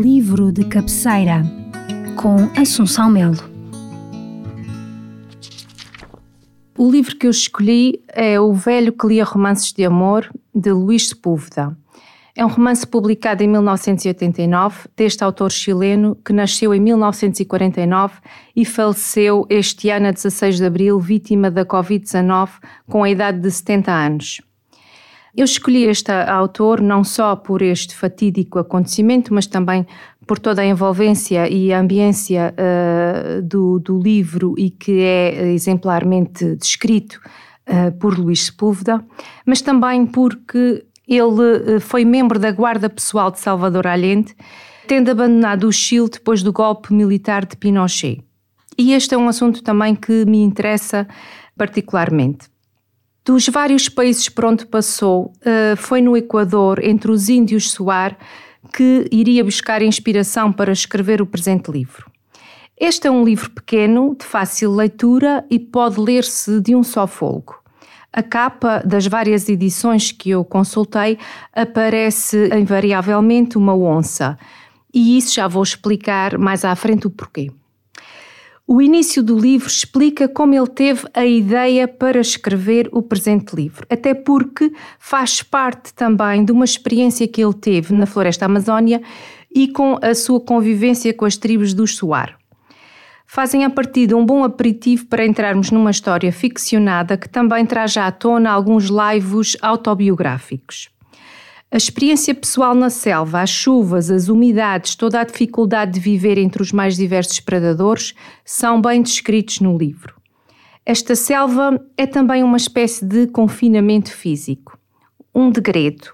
[0.00, 1.42] Livro de cabeceira
[2.16, 3.36] com Assunção Melo.
[6.78, 11.10] O livro que eu escolhi é O Velho que Lia Romances de Amor, de Luís
[11.10, 11.76] Sepúlveda.
[12.34, 18.20] É um romance publicado em 1989, deste autor chileno que nasceu em 1949
[18.56, 22.48] e faleceu este ano, a 16 de abril, vítima da Covid-19,
[22.88, 24.40] com a idade de 70 anos.
[25.36, 29.86] Eu escolhi este autor não só por este fatídico acontecimento, mas também
[30.26, 36.56] por toda a envolvência e a ambiência uh, do, do, livro e que é exemplarmente
[36.56, 37.20] descrito
[37.68, 39.04] uh, por Luís Sepúlveda,
[39.46, 44.34] mas também porque ele uh, foi membro da Guarda Pessoal de Salvador Allende,
[44.86, 48.22] tendo abandonado o Chile depois do golpe militar de Pinochet.
[48.76, 51.06] E este é um assunto também que me interessa
[51.56, 52.49] particularmente.
[53.30, 58.18] Dos vários países por onde passou, uh, foi no Equador, entre os índios Soar,
[58.74, 62.10] que iria buscar inspiração para escrever o presente livro.
[62.76, 67.54] Este é um livro pequeno, de fácil leitura e pode ler-se de um só folgo.
[68.12, 71.16] A capa das várias edições que eu consultei
[71.54, 74.36] aparece invariavelmente uma onça,
[74.92, 77.52] e isso já vou explicar mais à frente o porquê.
[78.72, 83.84] O início do livro explica como ele teve a ideia para escrever o presente livro,
[83.90, 89.02] até porque faz parte também de uma experiência que ele teve na floresta amazónia
[89.52, 92.38] e com a sua convivência com as tribos do Soar.
[93.26, 98.08] Fazem a partida um bom aperitivo para entrarmos numa história ficcionada que também traz à
[98.12, 100.90] tona alguns laivos autobiográficos.
[101.72, 106.60] A experiência pessoal na selva, as chuvas, as umidades, toda a dificuldade de viver entre
[106.60, 108.12] os mais diversos predadores
[108.44, 110.16] são bem descritos no livro.
[110.84, 114.76] Esta selva é também uma espécie de confinamento físico,
[115.32, 116.08] um degredo,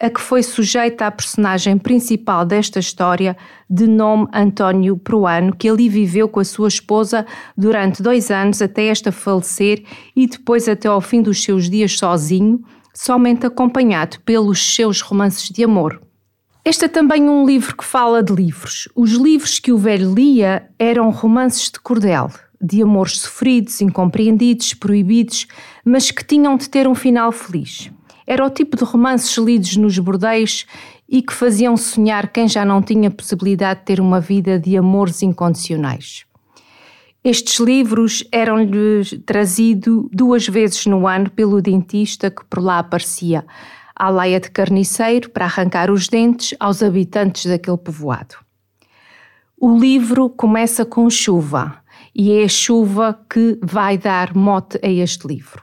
[0.00, 3.36] a que foi sujeita a personagem principal desta história,
[3.68, 8.86] de nome António Proano, que ali viveu com a sua esposa durante dois anos até
[8.86, 9.84] esta falecer
[10.16, 12.64] e depois até ao fim dos seus dias sozinho
[12.94, 16.00] somente acompanhado pelos seus romances de amor.
[16.64, 18.88] Este é também um livro que fala de livros.
[18.94, 25.48] Os livros que o velho lia eram romances de cordel, de amores sofridos, incompreendidos, proibidos,
[25.84, 27.90] mas que tinham de ter um final feliz.
[28.24, 30.64] Era o tipo de romances lidos nos bordéis
[31.08, 35.20] e que faziam sonhar quem já não tinha possibilidade de ter uma vida de amores
[35.22, 36.24] incondicionais.
[37.24, 43.46] Estes livros eram-lhes trazidos duas vezes no ano pelo dentista que por lá aparecia,
[43.94, 48.34] à leia de carniceiro para arrancar os dentes aos habitantes daquele povoado.
[49.56, 51.76] O livro começa com chuva
[52.12, 55.62] e é a chuva que vai dar mote a este livro.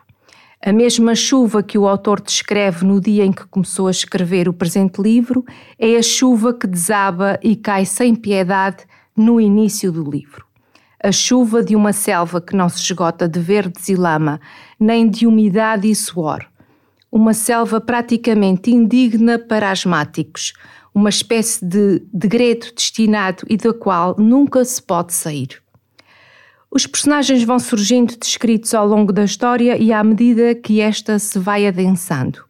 [0.66, 4.54] A mesma chuva que o autor descreve no dia em que começou a escrever o
[4.54, 5.44] presente livro
[5.78, 10.49] é a chuva que desaba e cai sem piedade no início do livro
[11.04, 14.40] a chuva de uma selva que não se esgota de verdes e lama,
[14.80, 16.46] nem de umidade e suor.
[17.12, 20.54] Uma selva praticamente indigna para asmáticos,
[20.94, 25.62] uma espécie de degredo destinado e da qual nunca se pode sair.
[26.72, 31.40] Os personagens vão surgindo descritos ao longo da história e à medida que esta se
[31.40, 32.46] vai adensando.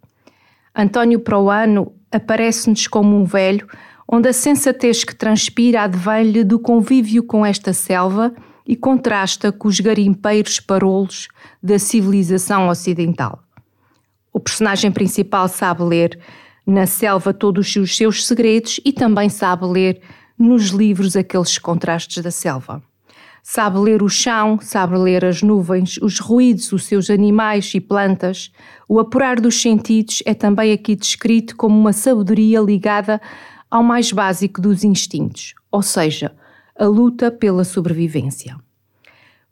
[0.75, 3.67] António Proano aparece-nos como um velho
[4.11, 8.33] onde a sensatez que transpira advém-lhe do convívio com esta selva
[8.67, 11.27] e contrasta com os garimpeiros parolos
[11.61, 13.39] da civilização ocidental.
[14.33, 16.19] O personagem principal sabe ler
[16.65, 20.01] na selva todos os seus segredos e também sabe ler
[20.37, 22.81] nos livros aqueles contrastes da selva.
[23.43, 28.51] Sabe ler o chão, sabe ler as nuvens, os ruídos, os seus animais e plantas.
[28.87, 33.19] O apurar dos sentidos é também aqui descrito como uma sabedoria ligada
[33.69, 36.33] ao mais básico dos instintos, ou seja,
[36.77, 38.57] a luta pela sobrevivência.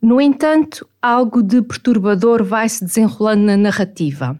[0.00, 4.38] No entanto, algo de perturbador vai se desenrolando na narrativa.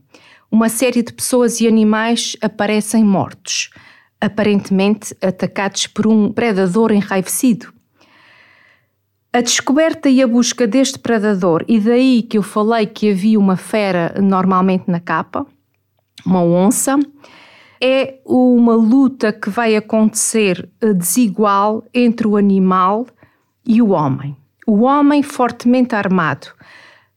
[0.50, 3.70] Uma série de pessoas e animais aparecem mortos,
[4.20, 7.72] aparentemente atacados por um predador enraivecido.
[9.32, 13.56] A descoberta e a busca deste predador, e daí que eu falei que havia uma
[13.56, 15.46] fera normalmente na capa,
[16.24, 16.98] uma onça,
[17.80, 23.06] é uma luta que vai acontecer eh, desigual entre o animal
[23.66, 24.36] e o homem.
[24.66, 26.48] O homem fortemente armado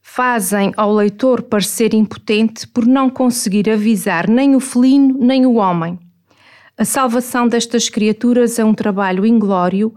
[0.02, 5.98] fazem ao leitor parecer impotente por não conseguir avisar nem o felino nem o homem.
[6.78, 9.94] A salvação destas criaturas é um trabalho inglório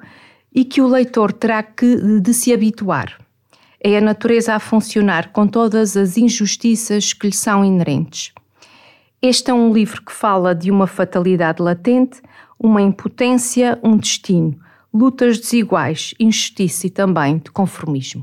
[0.55, 3.19] e que o leitor terá que de se habituar.
[3.81, 8.33] É a natureza a funcionar com todas as injustiças que lhe são inerentes.
[9.27, 12.21] Este é um livro que fala de uma fatalidade latente,
[12.61, 14.55] uma impotência, um destino,
[14.93, 18.23] lutas desiguais, injustiça e também de conformismo.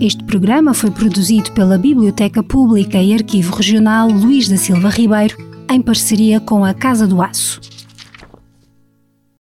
[0.00, 5.80] Este programa foi produzido pela Biblioteca Pública e Arquivo Regional Luís da Silva Ribeiro, em
[5.80, 7.60] parceria com a Casa do Aço.